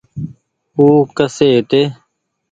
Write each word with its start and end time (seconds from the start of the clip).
او 0.77 0.85
ڪسي 1.17 1.47
هيتي۔ 1.55 1.81